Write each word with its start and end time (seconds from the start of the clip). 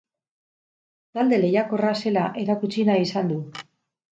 Talde 1.17 1.39
lehiakorra 1.43 1.91
zela 2.07 2.25
erakutsi 2.45 2.87
nahi 2.91 3.07
izan 3.11 3.31
du. 3.35 3.37